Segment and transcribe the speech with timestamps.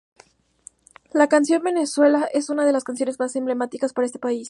[1.13, 4.39] La canción Venezuela es una de las canciones más emblemáticas para ese país.